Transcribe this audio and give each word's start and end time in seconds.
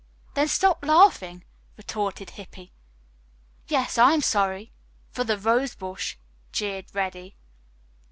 "Then 0.33 0.47
stop 0.47 0.83
laughing," 0.83 1.43
retorted 1.77 2.31
Hippy. 2.31 2.73
"Yes, 3.67 3.99
I'm 3.99 4.21
sorry 4.21 4.71
for 5.11 5.23
the 5.23 5.37
rosebush," 5.37 6.15
jeered 6.51 6.87
Reddy. 6.95 7.37